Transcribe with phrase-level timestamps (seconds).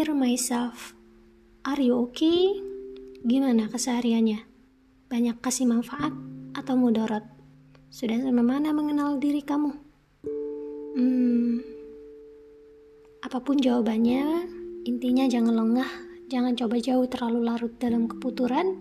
[0.00, 0.96] Dear myself,
[1.60, 2.56] are you okay?
[3.20, 4.40] Gimana kesehariannya?
[5.12, 6.16] Banyak kasih manfaat
[6.56, 7.20] atau mudorot?
[7.92, 9.68] Sudah sampai mana mengenal diri kamu?
[10.96, 11.60] Hmm,
[13.20, 14.48] apa pun jawabannya,
[14.88, 15.92] intinya jangan lengah,
[16.32, 18.80] jangan coba jauh terlalu larut dalam keputuran.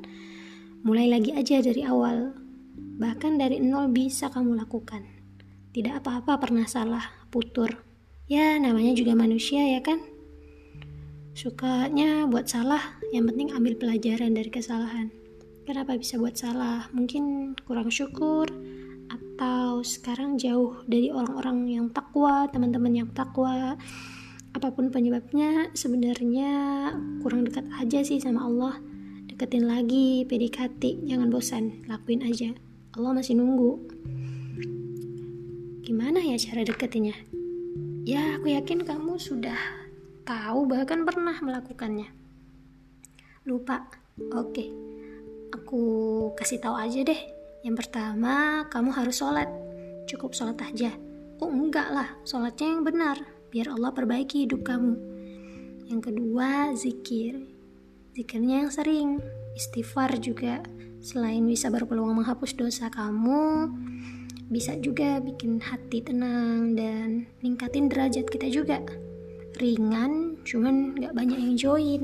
[0.88, 2.32] Mulai lagi aja dari awal.
[2.80, 5.04] Bahkan dari nol bisa kamu lakukan.
[5.76, 7.76] Tidak apa-apa pernah salah, putur.
[8.32, 10.00] Ya, namanya juga manusia ya kan?
[11.40, 15.08] Sukanya buat salah, yang penting ambil pelajaran dari kesalahan.
[15.64, 16.92] Kenapa bisa buat salah?
[16.92, 18.52] Mungkin kurang syukur,
[19.08, 23.80] atau sekarang jauh dari orang-orang yang takwa, teman-teman yang takwa.
[24.52, 26.52] Apa pun penyebabnya, sebenarnya
[27.24, 28.76] kurang dekat aja sih sama Allah.
[29.32, 32.52] Deketin lagi, PDKT, jangan bosan, lakuin aja.
[33.00, 33.80] Allah masih nunggu.
[35.88, 37.16] Gimana ya cara deketinnya?
[38.04, 39.79] Ya, aku yakin kamu sudah
[40.30, 42.06] tahu bahkan pernah melakukannya.
[43.50, 43.90] Lupa.
[44.38, 44.70] Oke.
[45.50, 45.82] Aku
[46.38, 47.18] kasih tahu aja deh.
[47.66, 49.50] Yang pertama, kamu harus sholat.
[50.06, 50.94] Cukup sholat aja.
[51.42, 53.18] Oh enggak lah, sholatnya yang benar.
[53.50, 54.94] Biar Allah perbaiki hidup kamu.
[55.90, 57.50] Yang kedua, zikir.
[58.14, 59.18] Zikirnya yang sering.
[59.58, 60.62] Istighfar juga.
[61.02, 63.72] Selain bisa berpeluang menghapus dosa kamu,
[64.52, 68.84] bisa juga bikin hati tenang dan ningkatin derajat kita juga
[69.58, 72.04] ringan cuman nggak banyak yang join.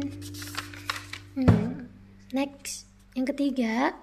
[1.37, 1.85] Hmm,
[2.33, 2.89] next.
[3.13, 3.95] Yang ketiga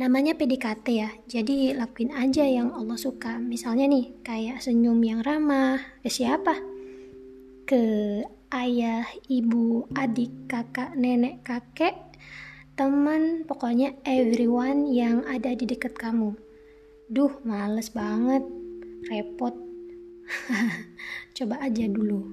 [0.00, 1.10] namanya PDKT ya.
[1.30, 3.38] Jadi lakuin aja yang Allah suka.
[3.38, 6.58] Misalnya nih kayak senyum yang ramah ke siapa?
[7.68, 7.84] Ke
[8.52, 11.96] ayah ibu adik kakak nenek kakek
[12.72, 16.34] teman pokoknya everyone yang ada di dekat kamu.
[17.12, 18.42] Duh, males banget.
[19.12, 19.71] Repot.
[21.36, 22.28] Coba aja dulu.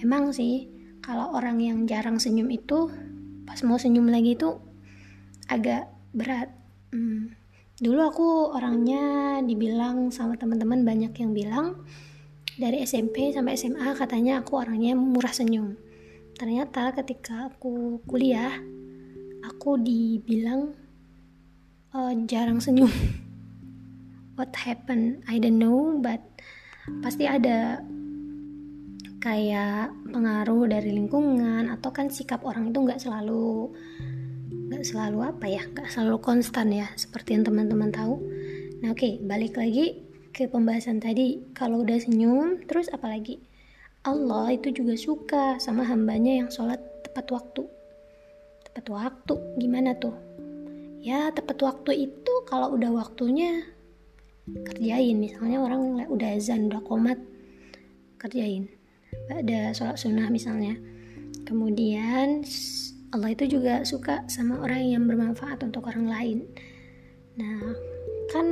[0.00, 0.68] Emang sih,
[1.00, 2.90] kalau orang yang jarang senyum itu,
[3.44, 4.56] pas mau senyum lagi itu
[5.48, 6.50] agak berat.
[6.94, 7.34] Hmm.
[7.74, 11.82] Dulu aku orangnya dibilang sama teman-teman banyak yang bilang
[12.54, 15.74] dari SMP sampai SMA katanya aku orangnya murah senyum.
[16.38, 18.54] Ternyata ketika aku kuliah,
[19.42, 20.70] aku dibilang
[21.90, 22.90] uh, jarang senyum.
[24.34, 26.20] what happened I don't know but
[27.00, 27.80] pasti ada.
[29.24, 33.72] Kayak pengaruh dari lingkungan atau kan sikap orang itu nggak selalu
[34.68, 38.20] nggak selalu apa ya nggak selalu konstan ya seperti yang teman-teman tahu.
[38.84, 40.04] Nah oke okay, balik lagi
[40.36, 41.40] ke pembahasan tadi.
[41.56, 43.40] Kalau udah senyum terus apalagi
[44.04, 46.76] Allah itu juga suka sama hambanya yang sholat
[47.08, 47.64] tepat waktu.
[48.68, 50.12] Tepat waktu gimana tuh?
[51.00, 53.64] Ya tepat waktu itu kalau udah waktunya
[54.48, 55.16] kerjain.
[55.16, 57.16] Misalnya orang udah azan udah komat
[58.20, 58.68] kerjain.
[59.32, 60.76] Ada sholat sunnah misalnya.
[61.44, 62.44] Kemudian
[63.14, 66.38] Allah itu juga suka sama orang yang bermanfaat untuk orang lain.
[67.38, 67.72] Nah
[68.32, 68.46] kan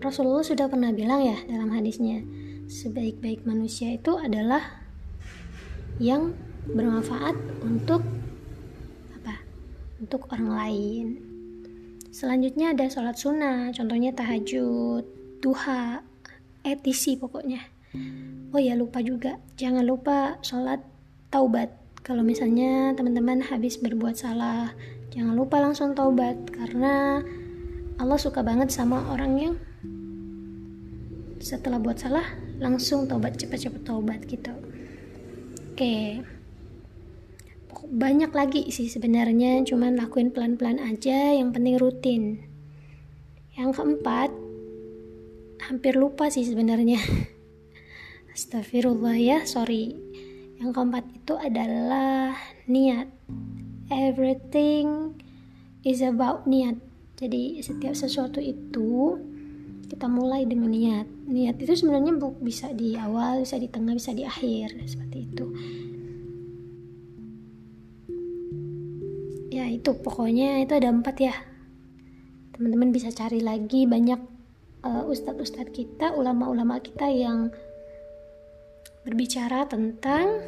[0.00, 2.22] Rasulullah sudah pernah bilang ya dalam hadisnya
[2.66, 4.86] sebaik-baik manusia itu adalah
[6.02, 6.34] yang
[6.66, 8.02] bermanfaat untuk
[9.16, 9.40] apa?
[10.02, 11.35] Untuk orang lain
[12.16, 15.04] Selanjutnya ada sholat sunnah, contohnya tahajud,
[15.44, 16.00] duha,
[16.64, 17.60] etisi pokoknya.
[18.56, 20.80] Oh ya lupa juga, jangan lupa sholat
[21.28, 21.76] taubat.
[22.00, 24.72] Kalau misalnya teman-teman habis berbuat salah,
[25.12, 27.20] jangan lupa langsung taubat karena
[28.00, 29.54] Allah suka banget sama orang yang
[31.36, 32.24] setelah buat salah
[32.56, 34.56] langsung taubat cepat-cepat taubat gitu.
[35.76, 36.24] Oke.
[36.24, 36.35] Okay
[37.84, 42.40] banyak lagi sih sebenarnya cuman lakuin pelan-pelan aja yang penting rutin.
[43.52, 44.30] Yang keempat
[45.68, 46.96] hampir lupa sih sebenarnya.
[48.32, 49.92] Astagfirullah ya sorry.
[50.56, 52.32] Yang keempat itu adalah
[52.64, 53.12] niat.
[53.92, 55.12] Everything
[55.84, 56.80] is about niat.
[57.16, 59.20] Jadi setiap sesuatu itu
[59.88, 61.06] kita mulai dengan niat.
[61.28, 65.46] Niat itu sebenarnya bisa di awal bisa di tengah bisa di akhir seperti itu
[69.76, 71.34] itu pokoknya itu ada empat ya.
[72.56, 74.20] Teman-teman bisa cari lagi banyak
[74.80, 77.52] uh, ustadz-ustadz kita ulama-ulama kita yang
[79.04, 80.40] berbicara tentang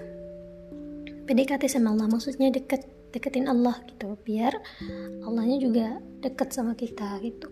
[1.28, 2.08] PDKT sama Allah.
[2.08, 4.52] Maksudnya deket deketin Allah gitu biar
[5.24, 5.86] Allahnya juga
[6.20, 7.48] deket sama kita gitu.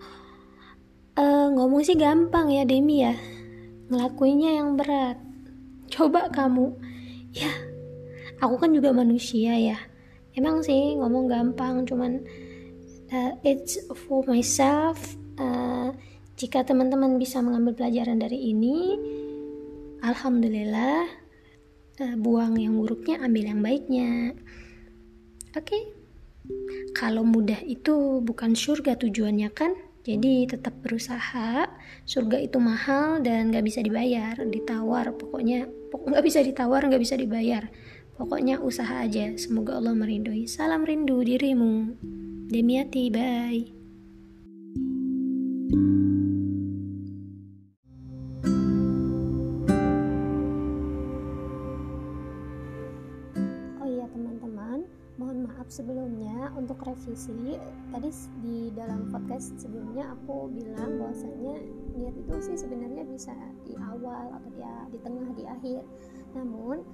[1.16, 3.16] Uh, ngomong sih gampang ya Demi ya.
[3.92, 5.16] Ngelakuinnya yang berat.
[5.92, 6.76] Coba kamu.
[7.36, 7.52] Ya
[8.40, 9.78] aku kan juga manusia ya
[10.36, 12.22] emang sih ngomong gampang cuman
[13.10, 15.90] uh, it's for myself uh,
[16.36, 18.94] jika teman-teman bisa mengambil pelajaran dari ini
[20.04, 21.26] alhamdulillah
[22.00, 24.36] uh, buang yang buruknya ambil yang baiknya.
[25.56, 25.64] Oke?
[25.64, 25.84] Okay?
[26.94, 29.74] kalau mudah itu bukan surga tujuannya kan?
[30.06, 31.66] Jadi tetap berusaha
[32.06, 37.18] surga itu mahal dan gak bisa dibayar ditawar pokoknya pokok nggak bisa ditawar nggak bisa
[37.18, 37.66] dibayar
[38.16, 39.36] pokoknya usaha aja.
[39.36, 40.48] Semoga Allah merindui.
[40.48, 41.94] Salam rindu dirimu.
[42.50, 43.76] Demiati bye.
[55.66, 57.58] Maaf sebelumnya untuk revisi.
[57.90, 61.58] Tadi di dalam podcast sebelumnya aku bilang bahwasanya
[61.98, 63.34] niat itu sih sebenarnya bisa
[63.66, 64.62] di awal atau di,
[64.94, 65.82] di tengah di akhir.
[66.38, 66.86] Namun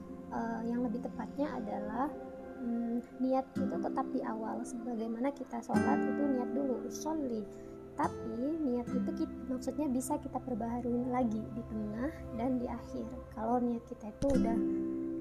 [0.92, 2.12] lebih tepatnya adalah
[2.60, 4.60] um, niat itu tetap di awal.
[4.60, 7.48] Sebagaimana kita sholat itu niat dulu usolli
[7.92, 13.08] tapi niat itu kita, maksudnya bisa kita perbaharui lagi di tengah dan di akhir.
[13.36, 14.56] Kalau niat kita itu udah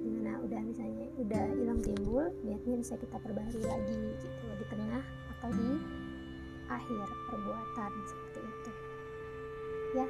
[0.02, 5.04] gimana udah misalnya udah hilang timbul niatnya bisa kita perbaharui lagi gitu di tengah
[5.38, 5.72] atau di
[6.72, 8.72] akhir perbuatan seperti itu.
[9.96, 10.08] Ya.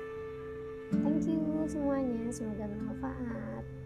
[0.91, 2.29] Thank you semuanya.
[2.29, 3.80] Semoga bermanfaat